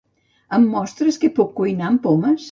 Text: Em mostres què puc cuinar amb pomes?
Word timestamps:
Em 0.57 0.63
mostres 0.69 1.19
què 1.25 1.29
puc 1.39 1.51
cuinar 1.59 1.91
amb 1.91 2.03
pomes? 2.07 2.39